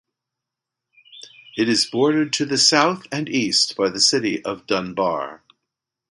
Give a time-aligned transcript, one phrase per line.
[1.55, 5.43] It is bordered to the south and east by the city of Dunbar.